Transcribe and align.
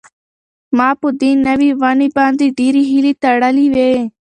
ما 0.77 0.89
په 1.01 1.07
دې 1.19 1.31
نوې 1.47 1.71
ونې 1.81 2.07
باندې 2.17 2.45
ډېرې 2.57 2.81
هیلې 2.89 3.13
تړلې 3.21 3.67
وې. 3.73 3.93